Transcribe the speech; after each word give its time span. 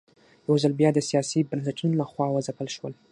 یوځل 0.47 0.71
بیا 0.79 0.89
د 0.93 0.99
سیاسي 1.09 1.39
بنسټونو 1.49 1.93
له 2.01 2.05
خوا 2.11 2.27
وځپل 2.31 2.67
شول. 2.75 2.93